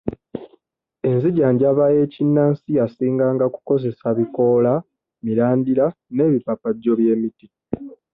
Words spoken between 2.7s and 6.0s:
yasinganga kukozesa bikoola, mirandira